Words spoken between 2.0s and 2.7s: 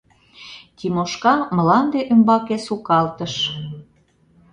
ӱмбаке